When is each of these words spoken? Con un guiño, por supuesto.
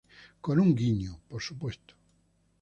Con 0.45 0.55
un 0.63 0.69
guiño, 0.79 1.11
por 1.29 1.41
supuesto. 1.47 1.93